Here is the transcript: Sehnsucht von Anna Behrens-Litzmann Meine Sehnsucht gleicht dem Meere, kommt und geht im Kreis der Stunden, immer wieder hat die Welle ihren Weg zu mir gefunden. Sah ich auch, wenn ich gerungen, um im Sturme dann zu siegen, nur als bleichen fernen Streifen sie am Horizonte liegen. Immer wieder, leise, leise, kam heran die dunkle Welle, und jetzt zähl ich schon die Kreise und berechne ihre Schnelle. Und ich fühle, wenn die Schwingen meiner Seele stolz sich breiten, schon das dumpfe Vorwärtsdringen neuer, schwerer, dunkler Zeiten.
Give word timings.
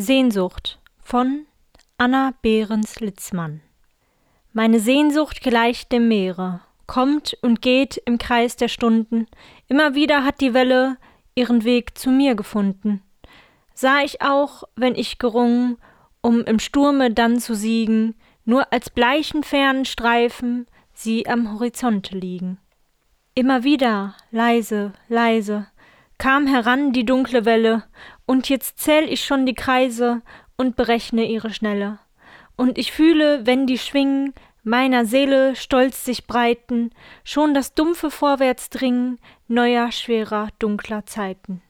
Sehnsucht 0.00 0.78
von 1.00 1.46
Anna 1.96 2.32
Behrens-Litzmann 2.40 3.62
Meine 4.52 4.78
Sehnsucht 4.78 5.40
gleicht 5.40 5.90
dem 5.90 6.06
Meere, 6.06 6.60
kommt 6.86 7.36
und 7.42 7.62
geht 7.62 8.00
im 8.04 8.16
Kreis 8.16 8.54
der 8.54 8.68
Stunden, 8.68 9.26
immer 9.66 9.96
wieder 9.96 10.22
hat 10.22 10.40
die 10.40 10.54
Welle 10.54 10.98
ihren 11.34 11.64
Weg 11.64 11.98
zu 11.98 12.10
mir 12.10 12.36
gefunden. 12.36 13.02
Sah 13.74 14.02
ich 14.04 14.22
auch, 14.22 14.62
wenn 14.76 14.94
ich 14.94 15.18
gerungen, 15.18 15.78
um 16.20 16.44
im 16.44 16.60
Sturme 16.60 17.10
dann 17.10 17.40
zu 17.40 17.56
siegen, 17.56 18.14
nur 18.44 18.72
als 18.72 18.90
bleichen 18.90 19.42
fernen 19.42 19.84
Streifen 19.84 20.68
sie 20.94 21.26
am 21.26 21.54
Horizonte 21.54 22.16
liegen. 22.16 22.58
Immer 23.34 23.64
wieder, 23.64 24.14
leise, 24.30 24.92
leise, 25.08 25.66
kam 26.18 26.46
heran 26.46 26.92
die 26.92 27.04
dunkle 27.06 27.44
Welle, 27.44 27.84
und 28.26 28.48
jetzt 28.48 28.78
zähl 28.78 29.04
ich 29.10 29.24
schon 29.24 29.46
die 29.46 29.54
Kreise 29.54 30.22
und 30.56 30.76
berechne 30.76 31.24
ihre 31.24 31.52
Schnelle. 31.52 31.98
Und 32.56 32.76
ich 32.76 32.92
fühle, 32.92 33.46
wenn 33.46 33.66
die 33.66 33.78
Schwingen 33.78 34.34
meiner 34.64 35.06
Seele 35.06 35.56
stolz 35.56 36.04
sich 36.04 36.26
breiten, 36.26 36.90
schon 37.24 37.54
das 37.54 37.74
dumpfe 37.74 38.10
Vorwärtsdringen 38.10 39.18
neuer, 39.46 39.92
schwerer, 39.92 40.48
dunkler 40.58 41.06
Zeiten. 41.06 41.62